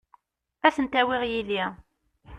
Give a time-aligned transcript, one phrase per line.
[0.67, 1.63] Ad tent-awiɣ yid-i.